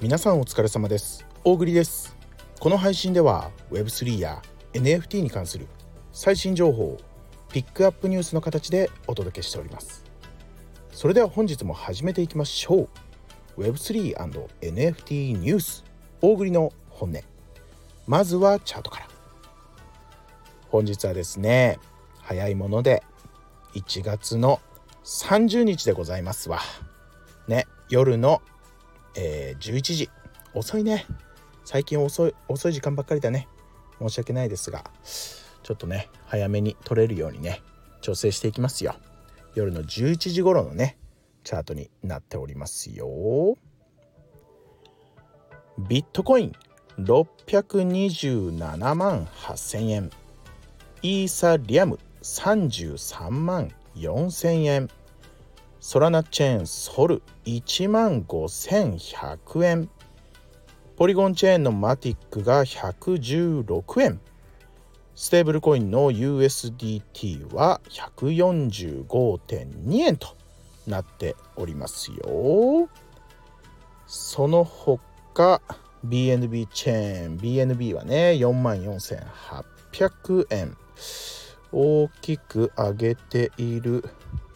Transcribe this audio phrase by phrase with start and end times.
[0.00, 1.26] 皆さんお疲れ様です。
[1.44, 2.16] 大栗です。
[2.58, 4.40] この配信では Web3 や
[4.72, 5.66] NFT に関する
[6.10, 6.98] 最新情報を
[7.52, 10.02] ピックアップニュースの形でお届けしております。
[10.90, 12.88] それでは本日も始めていきましょ
[13.58, 13.62] う。
[13.62, 15.84] Web3&NFT ニュース
[16.22, 17.20] 大栗の本音。
[18.06, 19.08] まずはチャートから。
[20.70, 21.78] 本日はですね
[22.22, 23.02] 早いもので
[23.74, 24.60] 1月の
[25.04, 26.60] 30日でございますわ。
[27.48, 28.40] ね夜の
[29.14, 30.10] えー、11時。
[30.54, 31.06] 遅いね。
[31.64, 33.46] 最近遅い遅い時間ばっかりだね。
[34.00, 34.84] 申し訳ないですが
[35.62, 37.62] ちょっとね早めに撮れるようにね
[38.00, 38.96] 調整していきますよ。
[39.54, 40.98] 夜の11時頃のね
[41.44, 43.56] チャートになっておりますよ。
[45.78, 46.52] ビットコイン
[46.98, 50.10] 627万8000円。
[51.02, 54.88] イーサリアム33万4000円。
[55.80, 59.88] ソラナチェーンソル1万5100円。
[60.96, 64.20] ポリゴンチェーンのマティックが116円。
[65.14, 70.36] ステーブルコインの USDT は145.2円と
[70.86, 72.90] なっておりますよ。
[74.06, 75.62] その他
[76.06, 80.76] BNB チェーン BNB はね4万4800円。
[81.72, 84.04] 大きく上げている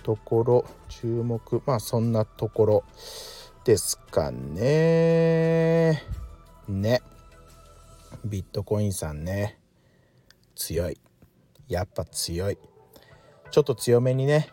[0.05, 1.63] ところ注目。
[1.67, 2.85] まあそんなところ
[3.65, 6.03] ですかね。
[6.69, 7.03] ね。
[8.25, 9.59] ビットコインさんね。
[10.55, 11.01] 強い。
[11.67, 12.59] やっぱ強い。
[13.51, 14.51] ちょっと強めにね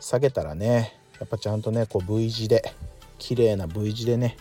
[0.00, 2.74] 下げたらねやっぱちゃんとねこう V 字で
[3.18, 4.36] 綺麗な V 字でね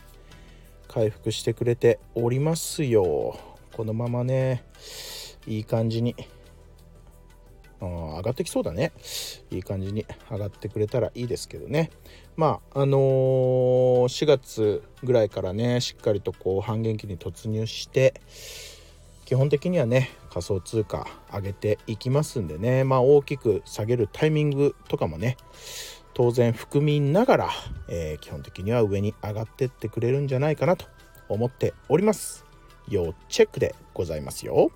[0.88, 3.38] 回復してくれておりますよ。
[3.72, 4.64] このままね
[5.48, 6.16] いい感じに
[7.82, 8.92] うん上がってきそうだね。
[9.52, 11.92] いい感じに上がってくれたらいいですけどね。
[12.36, 13.00] まああのー、
[14.08, 18.22] 4月ぐらいからねしっかりとこう半減期に突入して
[19.26, 22.84] 基本的にはね仮想通貨上げていきますんでね。
[22.84, 25.38] まあ大きく下げるタイミングとかもね
[26.14, 27.50] 当然含みながら、
[27.88, 30.86] えー、基本的には上に上がってってくれるんじゃないかなと
[31.30, 32.46] 思っております。
[32.90, 34.72] 要チェックでございますよ。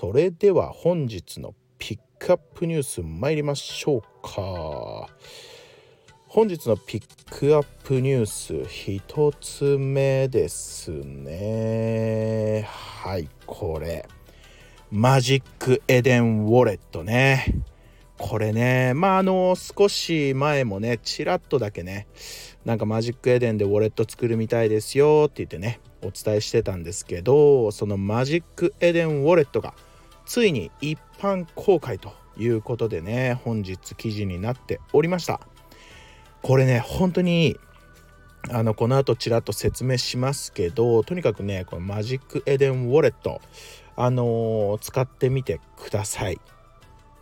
[0.00, 5.08] それでは本日のピックアップニュース参りましょうか。
[6.28, 12.64] 本日のピックアップニュース1つ目ですね。
[12.68, 14.06] はいこれ。
[14.92, 17.56] マジックエデンウォレットね。
[18.18, 18.94] これね。
[18.94, 22.06] まああの少し前もねちらっとだけね
[22.64, 29.74] なんかマジックエデンでウォレット作るみたいですよって言ってねお伝えしてたんですけどそのマジックエデンウォレットが
[30.28, 35.40] ついに一般公開ということでね本日記事になっておりました。
[36.42, 37.56] これね本当に
[38.50, 43.40] あのこの後ちらっと説明しますけどとにかくねこのマジックエデンウォレット
[43.96, 46.38] あのー、使ってみてください。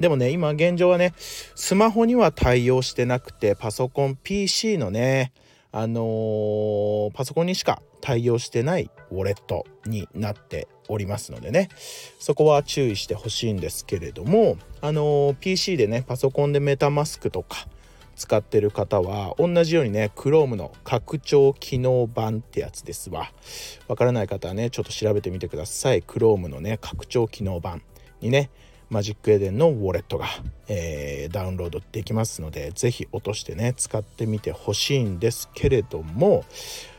[0.01, 5.33] でもね今現状はねスマホには対応してなくてパソコン PC のね
[5.71, 11.69] あのー、パソコンにしか対応してないウォレットになっておりますのでね。
[12.19, 17.67] そこは注意してほしいんですけれどもあの、PC でねパソコンでメタマスクとか
[18.17, 23.31] 使ってる方は同じようにね Chrome の拡張機能版ってやつですわ。
[23.89, 26.03] わからない方はねちょっと調べてみてください。
[26.03, 27.83] Chrome のね拡張機能版
[28.21, 28.51] にね
[28.89, 30.27] マジックエデンのウォレットが、
[30.69, 36.45] えー、ダウンロードできますので是非落としてね使ってみてほしいんですけれども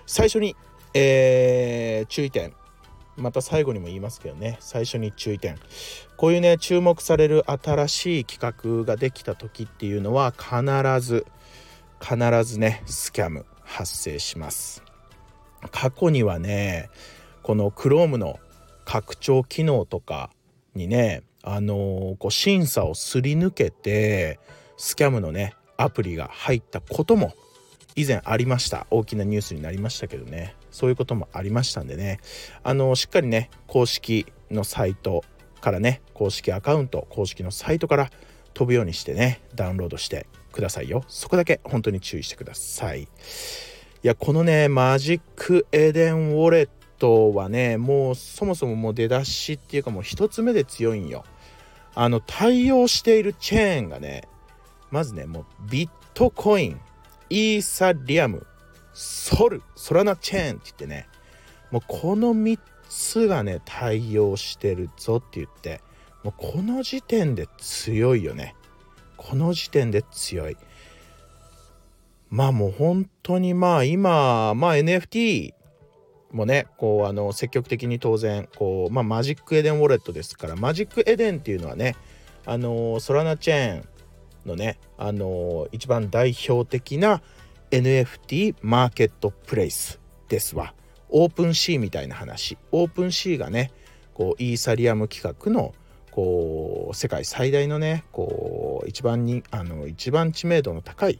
[0.06, 0.56] 最初に、
[0.94, 2.54] えー、注意点
[3.18, 4.58] また最後にも言いますけどね。
[4.60, 5.58] 最初に注意点。
[6.16, 10.62] こういうね注目される新しい企画ができた時っていうのは必
[11.02, 11.26] ず
[12.00, 14.84] 必ずねスキャム発生します。
[15.72, 16.90] 過去にはね
[17.42, 18.40] この Chrome の
[18.86, 20.30] 拡張機能とか
[20.76, 24.40] にねあのこう審査をすり抜けて
[24.78, 27.34] スキャムのねアプリが入ったことも
[27.96, 28.86] 以前ありました。
[28.92, 30.56] 大きなニュースになりましたけどね。
[30.78, 32.20] そういうこともありましたんでね。
[32.62, 35.24] あのしっかりね公式のサイト
[35.60, 38.12] からね公式アカウント公式のサイトから
[38.54, 41.04] 飛ぶようにしてねダウンロードしてくださいよ。
[41.08, 43.02] そこだけ本当に注意してください。
[43.02, 43.08] い
[44.04, 46.70] やこのねマジックエデンウォレッ
[47.00, 51.24] トはねもうそもそももう出だしっていうかもう一つ目で強いんよ。
[51.96, 54.28] あの対応しているチェーンがね
[54.92, 56.80] まずねもうビットコイン
[57.32, 58.46] イーサリアム
[58.98, 61.08] ソルソラナチェーンって言ってね
[61.70, 62.58] もうこの3
[62.90, 65.82] つがね対応してるぞって言って
[66.24, 68.56] もうこの時点で強いよね。
[69.16, 70.58] この時点で強い。
[72.30, 75.54] まあもう本当にまあ今まあ NFT
[76.32, 81.96] もねこうあの積極的に当然こう、まあ、マジックエデンウォレットですからマジックエデンっていうのはね
[82.46, 83.88] あのソラナチェーン
[84.46, 87.22] のねあの一番代表的な
[87.72, 90.00] NFT マーケットプレイス
[90.30, 90.74] ですわ。
[91.10, 92.58] オープンシーみたいな話。
[92.72, 93.72] オープンシーがね
[94.14, 95.74] こうイーサリアム企画の
[96.12, 101.20] こう世界最大のねこう一番にあの一番知名度の高い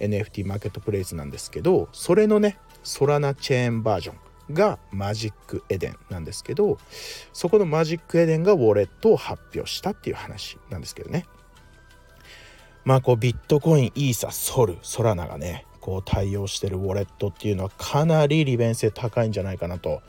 [0.00, 6.76] NFT マーケットプレイスなんですけどそれのねソラナチェーンバージョンがマジックエデンなんですけど
[7.32, 11.24] そこのマジックエデンがウォレットを発表したっていう話なんですけどね。
[12.84, 20.00] まあこうビットコインイーサソルソラナがねこう対応してるウォレットっていうのはかなり利便性高いんじゃないかなと。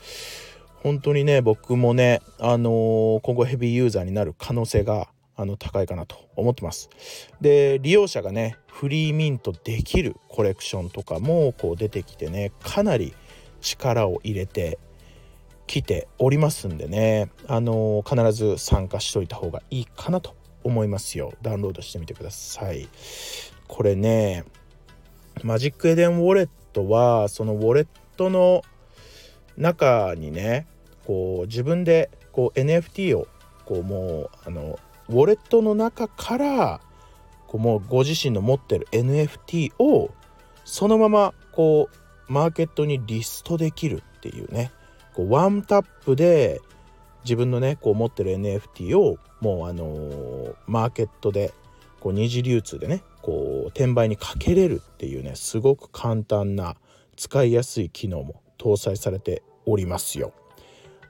[0.82, 6.90] 本当にね僕もねあのー、今後ヘビーユーザーになる可能性があの高いかなと思ってます。
[7.42, 13.14] で利用者がねフリーミントできるコレクションとかもこう出てきてねかなり
[13.60, 14.80] 力を入れて
[15.68, 21.34] きておりますんでねあの必ず参加しといた方がいいかなと思いますよ。
[21.42, 22.88] ダウンロードしてみてください。
[23.68, 24.46] これね
[25.44, 27.88] マジックエデンウォレットはそのウォレッ
[28.18, 28.64] トの
[29.58, 30.68] 中にね
[31.06, 33.28] こう自分でこう NFT を
[33.66, 34.80] こうもうあの
[35.10, 36.82] ウォレットの中から
[37.48, 40.12] こうもうご自身の持ってる NFT を
[40.64, 44.72] そのままこうマーケットにリストできるっていうね
[45.14, 46.60] こうワンタップで
[47.24, 51.54] 自分のねこう持ってる NFT をもうあのー、マーケットで
[52.06, 56.76] こう二次流通でねこう転売にかけれるっていうねすごく簡単な
[57.16, 60.32] 使いやすい機能も搭載されておりますよ。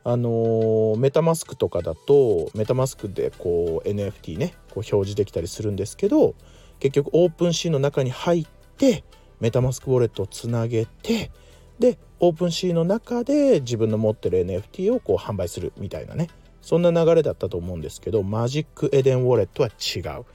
[0.05, 6.33] あのー、メタマスクとかだとメタマスクでこう NFT ねこう表示できたりするんですけど
[6.79, 8.47] 結局オープンシーの中に入っ
[8.77, 9.03] て
[9.41, 11.29] メタマスクウォレットをつなげて
[11.77, 16.29] でオープンシーの中で自分の持ってる NFT をこう販売するみたいなね
[16.61, 20.25] そんな流れだったと思うんですけどマジックエデンウォレットは違う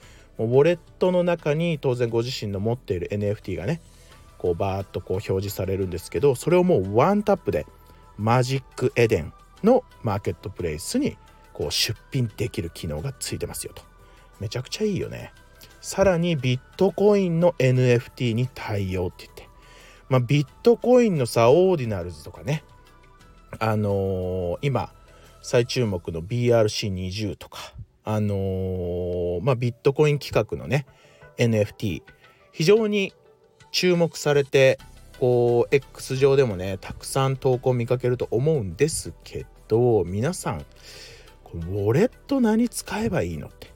[0.45, 3.81] ウォレットの中に当然ご自身の持っている NFT がね
[4.39, 7.67] こうバーッとこう表示されるんですけどそれをもうワンタップで
[8.17, 9.33] マジックエデン
[9.63, 11.17] のマーケットプレイスに
[11.53, 13.83] こう出品できる機能がついてますよと。
[14.41, 15.33] めちゃくちゃいいよね。
[15.81, 19.49] さらにビットコインの NFT に対応って言って、
[20.09, 22.65] まあ、ビットコインのさオーディナルズとかね。
[23.59, 24.93] あのー、今
[25.43, 27.75] 最注目の BRC20 とか。
[28.15, 30.87] あのー、まあ、ビットコイン企画のね
[31.37, 32.03] NFT
[32.53, 33.13] 非常に
[33.71, 34.79] 注目されて
[35.19, 40.65] こう X 上でもねたくさん投稿見かけると思うんですけど皆さん
[41.53, 43.73] ウォレット何使えばいいのって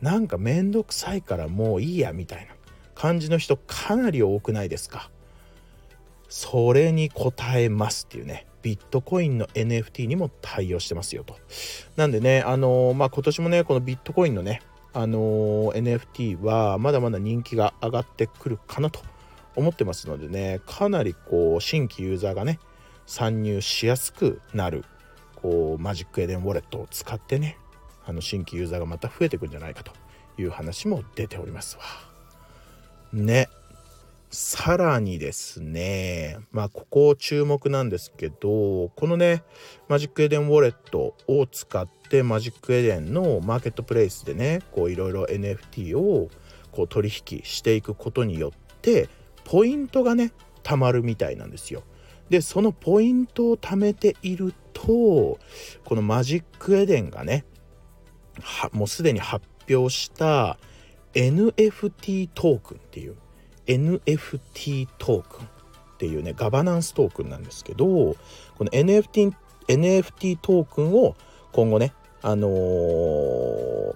[0.00, 2.54] なんかめんどくさいからもういいやみたいな
[2.94, 5.10] 感じの人かなり多くないですか？
[6.28, 8.46] それに応えますっていうね。
[8.62, 11.36] ビットコインの NFT にも対応してますよと
[11.96, 14.62] なんでねあのー、まあ今年もねこのビットコインのね
[14.92, 19.00] あのー、NFT はまだまだ人気が上がってくるかなと
[19.56, 22.58] 思ってますのでねかなりこう新規ユーザーがね
[23.06, 24.84] 参入しやすくなる
[25.36, 27.58] こうマジックエデンウォレットを使ってね
[28.06, 29.92] あの新規ユーザーがまた増えてくんじゃないかと
[30.38, 31.82] いう話も出ておりますわ。
[33.12, 33.48] ね。
[34.32, 39.42] さらにですね、まあここ注目なんですけど、このね、
[39.88, 46.30] マジックエデンウォレットを使ってマジックエデンのマーケットプレイスでね、こういろいろ NFT を
[46.70, 49.08] こう取引していくことによって、
[49.42, 50.32] ポイントがね、
[50.62, 51.82] 貯まるみたいなんですよ。
[52.28, 55.40] で、そのポイントを貯めていると、こ
[55.90, 57.44] のマジックエデンがね、
[58.70, 60.56] もうすでに発表した
[61.14, 63.16] NFT トークンっていう
[63.70, 65.48] NFT トークンっ
[65.98, 68.16] ていうねガバナンストークンなんですけどこ
[68.60, 69.32] の NFT,
[69.68, 71.14] NFT トークンを
[71.52, 73.94] 今後ねあのー、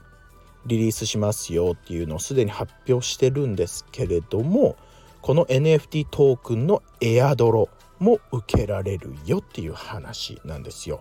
[0.67, 4.77] リリースしますよっていうのをすでに発表してるんですけれども
[5.21, 11.01] この NFT トークンのエアドロも受けられるよっていう話なんですよ。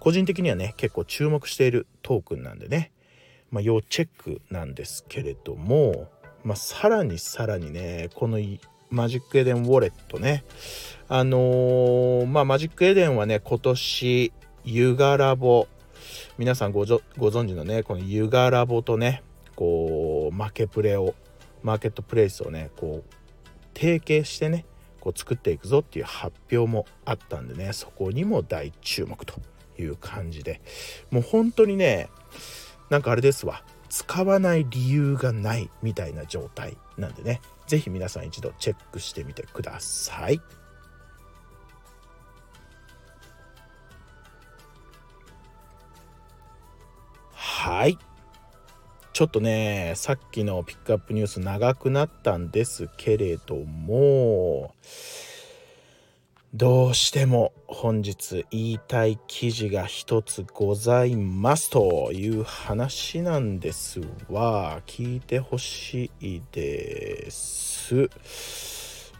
[0.00, 2.90] 個人的にはね結構注目しているトークンなんでね、
[3.52, 6.08] まあ、要チェックなんですけれども、
[6.44, 8.38] まあ、さらにさらにねこの
[8.90, 10.44] マジックエデンウォレットね
[11.08, 14.32] あのー、まあマジックエデンはね今年
[14.64, 15.68] ユガラボ
[16.38, 19.22] 皆さんご存知のねこのユガラボとね
[19.54, 21.14] こう負けプレを
[21.62, 24.64] マーケットプレイスをねこう提携してね
[25.00, 29.34] こう作っていくぞっていう発表もあったんでねそこにも大注目と
[29.78, 30.60] いう感じで。
[31.10, 32.08] もう本当にね
[32.90, 33.62] なんかあれですわ。
[33.92, 40.40] 使わない理由がないみたいな状態なんでね是非皆さん一度チェックしてみてください。
[47.34, 47.98] はい
[49.12, 54.74] ちょっとねさっきのピックアップニュース長くなったんですけれども
[56.54, 64.82] どうしても本日言いたい記事が一つございますという話なんですわ。
[64.84, 67.94] 聞いてほしいです。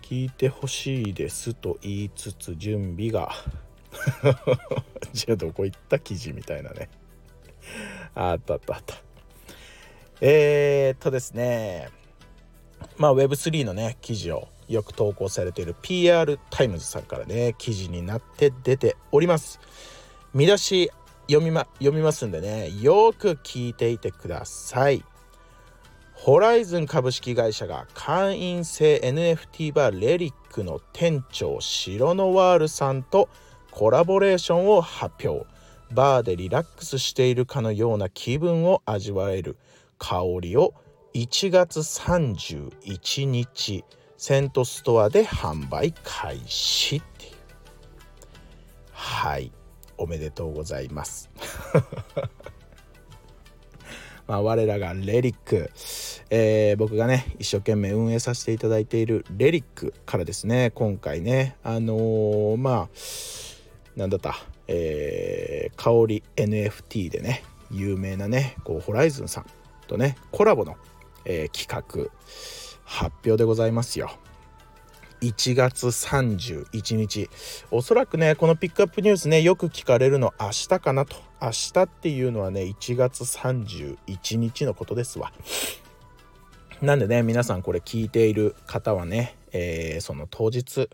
[0.02, 3.30] 聞いてほしいですと言いつつ準備が。
[5.14, 6.90] じゃあどこ行った記事みたいなね。
[8.14, 8.96] あったあったあった。
[10.20, 11.88] えー、っとですね。
[12.98, 19.60] まあ Web3 のね記事をよく投稿されている PR タイムズさんからね記事になって出ております。
[20.34, 20.90] 見出し
[21.28, 25.04] 読み,、ま、読みますんでねよく聞いていてください。
[26.14, 33.28] ホライズン株式会社が会員制 NFT バーレリックの店長シロノワールさんと
[33.72, 35.46] コラボレーションを発表。
[35.90, 39.56] バーでリラックスしているかのような気分を味わえる
[39.98, 40.74] 香りを。
[41.14, 43.84] 1月31日。
[44.24, 47.32] セントストアで販売開始っていう。
[48.92, 49.50] はい。
[49.98, 51.28] おめでとうございます。
[54.28, 55.72] まあ我らがレリック、
[56.30, 60.70] えー、僕がね一生懸命運営させていただいているレリックからですね。
[60.70, 64.36] 今回ねあのー、まあなんだった？
[64.68, 69.46] えー、香り NFT でね有名なねこうホライズンさん
[69.88, 70.76] とねコラボの、
[71.24, 72.08] えー、企画。
[72.92, 74.10] 発表でございますよ。
[75.22, 77.30] 1月31日。
[77.70, 81.16] おそらくねこのピックアップニュースねよく聞かれるの明日かなと。
[81.40, 85.32] 明日っていうのはね1月31日のことですわ。
[86.82, 90.90] なんでね皆さんこれ聞いている方はね、えー、その当日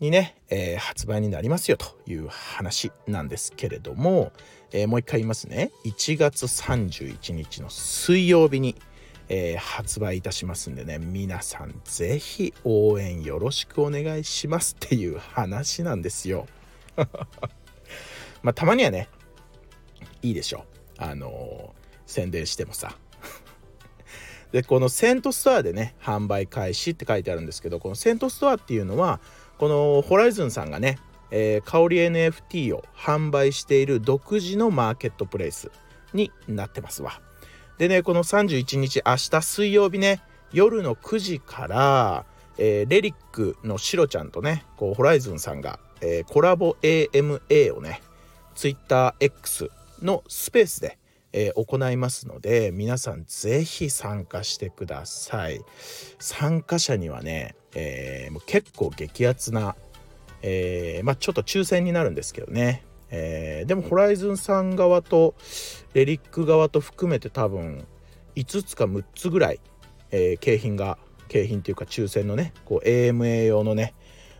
[0.00, 4.32] にね、えー、発売になりますよという話なんですけれども、
[4.72, 5.70] えー、もう一回言いますね。
[5.84, 8.74] 1月31日の水曜日に
[9.28, 16.46] えー、発売いたしますんでね皆さん是非応援よろしくお願いしますっていう話なんですよ。
[18.42, 19.08] まあたまにはね
[20.22, 20.66] いいでしょ
[20.98, 22.96] うあのー、宣伝してもさ。
[24.52, 29.20] でこのセントストアでね販売開始って書いてあるんですけどこのセントストアっていうのは
[29.58, 30.98] このホライズンさんがね、
[31.30, 35.70] えー、香り NFT を販売している独自のマーケットプレイス
[36.12, 37.20] になってますわ。
[37.82, 40.20] でねこの31日明日水曜日ね
[40.52, 42.24] 夜の9時から、
[42.56, 48.00] えー、レリックのシロちゃんとねこうホライズンさんが、えー、コラボ AMA をね
[48.54, 49.70] TwitterX
[50.00, 50.96] のスペースで、
[51.32, 55.60] えー、行いますので皆さん是非参加してください。
[56.20, 59.74] 参加者にはね、えー、もう結構激アツな、
[60.42, 62.84] えー、まあちょっと抽選になるんですけどね。
[63.12, 65.34] えー、でもホライズンさん側と
[65.94, 67.86] レリック側と含めて多分
[68.34, 69.60] 5つか6つぐらい、
[70.10, 73.94] えー、景品が景品っていうか抽選のねこう AMA 用のね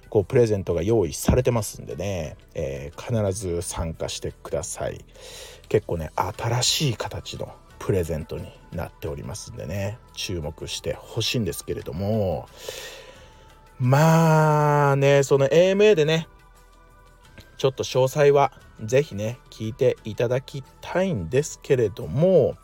[0.08, 5.04] こうプレゼントが用意されてますんでね、えー、必ず参加してください。
[5.68, 12.46] 結構ね新しい形のプレゼントになっておりますんでね注目してほしいんですけれども。
[13.78, 16.28] まあねその AMA でね
[17.62, 18.50] ちょっと詳細は
[18.82, 22.56] 是非ね聞いていただきたいんですけれども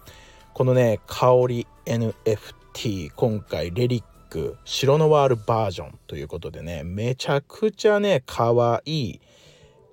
[0.54, 9.20] このね香り NFT 今回レリック白ノワールバージョンということでねめちゃくちゃねかわいい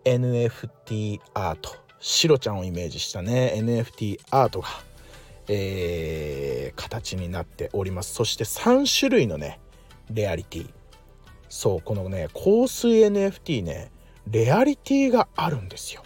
[0.05, 4.69] NFT アートシロちゃんをイメージしたね NFT アートが、
[5.49, 8.15] えー、形になっております。
[8.15, 9.59] そして3種類のね
[10.09, 10.69] レアリティ。
[11.47, 13.91] そうこのね香水 NFT ね
[14.29, 16.03] レアリティがあるんですよ。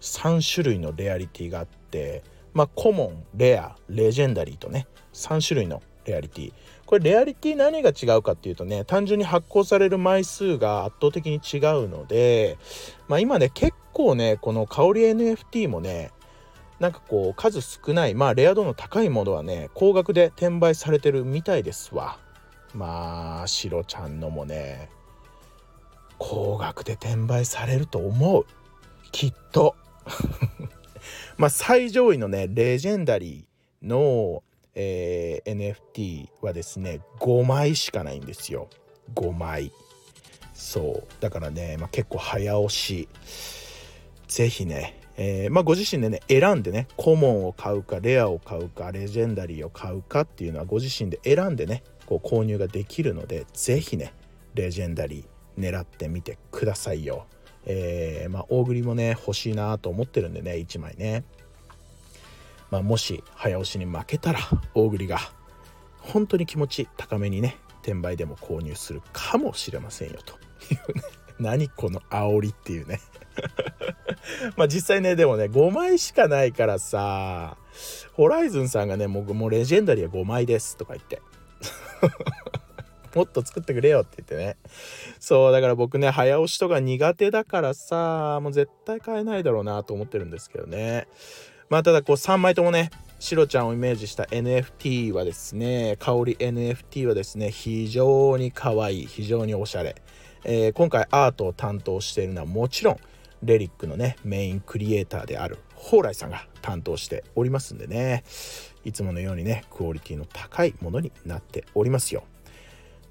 [0.00, 6.52] 3種類のレアリティがあってまあコモンレアレジェンダリーとね3種類のレアリティ。
[6.84, 12.58] これレアリティ何が違うかっていうとね単純に発行される枚数が圧倒的に違うので
[13.08, 16.10] まあ今ね結構ねこの香り NFT もね
[16.80, 22.18] なんかこう数少ないまあレア度の高いものはね高額で転売されてるみたいですわ。
[22.74, 24.90] まあシロちゃんのもね。
[26.24, 28.46] 高額で転売されると思う。
[29.10, 29.74] きっと。
[31.36, 34.44] まあ最上位のねレジェンダリーの、
[34.76, 38.68] えー、NFT はですね5枚しかないんですよ。
[39.16, 39.72] 5枚。
[40.54, 41.04] そう。
[41.18, 43.08] だからね、まあ、結構早押し。
[44.28, 54.14] 是非ねえー、まあ、ご自身でね選んでねコモンを買うかレアを買うかレジェンダリーを買うかっていうのはご自身で選んでねこう購入ができるので是非ね
[54.54, 57.26] レジェンダリー狙ってみてくださいよ。
[57.64, 61.24] えー、まあ、大栗もね欲しいなと思ってるんでね1枚ね。
[62.70, 64.40] まあ、もし早押しに負けたら
[64.74, 65.18] 大栗が
[65.98, 70.34] 本当に気持ち高めにね転売でも購入するかもしれませんよと
[70.72, 71.02] いうね
[71.38, 73.00] 何この煽りっていうね
[74.56, 77.58] まあ実際ねでもね5枚しかないからさ
[78.14, 81.20] ホライズンさんがねもうもうレジェンダリーは5枚ですとか言って
[83.14, 84.56] もっと作ってくれよって言ってね。
[85.20, 91.06] そうだから僕ね早押しとか苦手だからさもう絶対買えないだろうなと思ってるんですけどね。
[91.68, 99.96] まあただこう3枚ともねシロちゃんをイメージした NFT はですね香り NFT はですね非常に可愛い非常におしゃれ、
[100.44, 102.96] えー、今回アートを担当しているのはもちろん
[103.42, 108.24] レリックのねメインクリエイターである蓬莱さんが担当しておりますんでね。
[108.84, 112.24] いつものようにねクオリティの高いものになっておりますよ。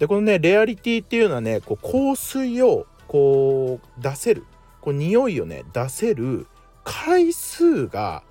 [0.02, 4.48] でこのねレアリティっていうのはねこう香水をこう出せる
[4.82, 6.48] こう匂いをね出せる
[6.84, 8.24] 回数が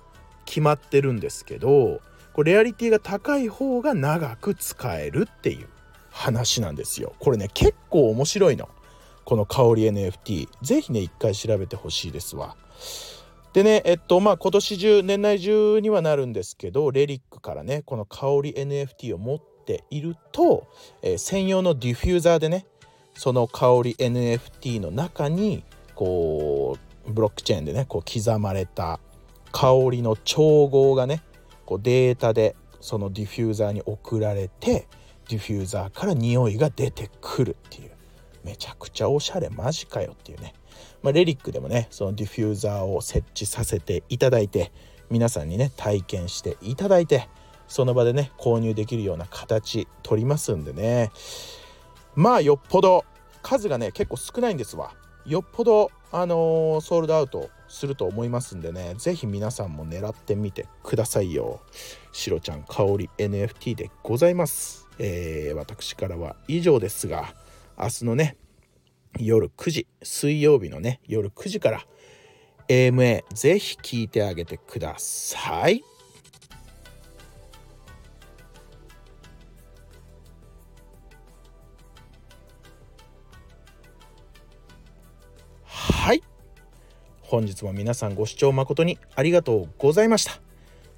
[0.43, 2.01] 決まってるんですけど
[2.33, 5.69] これレアリティが高い方が長く使えるっていう
[6.09, 7.13] 話なんですよ。
[7.19, 8.67] これね結構面白いの。
[9.23, 10.49] この香り NFT。
[10.61, 12.57] 是非ね一回調べてほしいですわ。
[13.53, 20.67] でねえっとまあ今年中年内中にはなるんですけどレリックからねこの香り NFT を持ってていると、
[21.01, 22.65] えー、専用のディフューザーでね
[23.13, 25.63] その香り NFT の中に
[25.95, 26.77] こ
[27.07, 28.99] うブロックチェーンでねこう刻まれた
[29.51, 31.23] 香りの調合がね
[31.65, 34.87] こうデータでそのディフューザーに送られて
[35.29, 37.91] ディフューザーから匂いが出てくるっていう。
[38.43, 40.53] めちゃくちゃおしゃれマジかよっていうね、
[41.03, 44.71] まあ、レリックでもねそのディフューザーを設置させていただいて
[45.09, 47.29] 皆さんにね体験していただいて
[47.71, 51.09] その場でね購入できるような形取りますんでね。
[52.15, 53.05] まあよっぽど
[53.41, 54.93] 数がね結構少ないんですわ。
[55.25, 58.95] よっぽどあのー、ソールドアウトすると思いますんでね。
[58.97, 61.61] 是非皆さんも狙ってみてくださいよ。
[62.11, 67.33] しろちゃん香り NFT でございます、えー、私からは以上ですが
[67.79, 68.35] 明日のね
[69.17, 71.85] 夜9時水曜日のね夜9時から
[72.67, 75.85] AMA ぜひ聞いてあげてください。
[87.31, 90.41] 本日も皆さんご視聴誠にありがとうございました。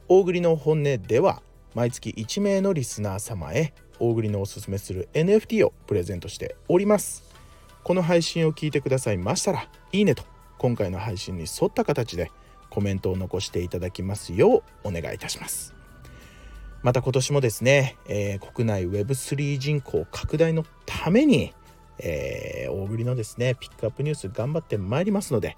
[0.07, 1.43] 大栗の本音では
[1.75, 7.23] 毎月1名のリスナー様へ大栗のおすすめする NFT をプレゼントしております。
[7.83, 10.23] この配信を聞いてくださいましたらいいねと
[10.57, 12.31] 今回の配信に沿った形で
[12.71, 15.75] コメントを残していただきますようお願いいたします。
[16.81, 21.53] また今年もですね、えー、国内 Web3 人口拡大のために、
[21.99, 25.57] えー、大栗のですねピックアップニュース頑張ってまいりますので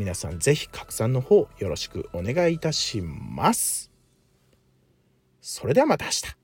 [0.00, 3.90] 皆さん是非拡散の方よろしくお願いいたします。
[5.42, 6.39] それではまた明日。